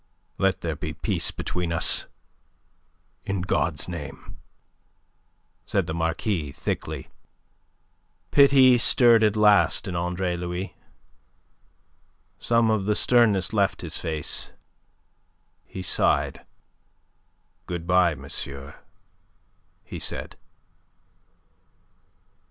[0.39, 2.07] "Let there be peace between us,
[3.23, 4.35] in God's name,"
[5.63, 7.09] said the Marquis thickly.
[8.31, 10.75] Pity stirred at last in Andre Louis.
[12.39, 14.51] Some of the sternness left his face.
[15.67, 16.47] He sighed.
[17.67, 18.79] "Good bye, monsieur,"
[19.83, 20.35] he said.